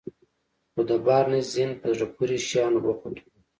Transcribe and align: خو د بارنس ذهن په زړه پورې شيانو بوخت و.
خو 0.71 0.81
د 0.89 0.91
بارنس 1.05 1.47
ذهن 1.55 1.71
په 1.81 1.87
زړه 1.95 2.07
پورې 2.15 2.35
شيانو 2.47 2.79
بوخت 2.83 3.03
و. 3.11 3.13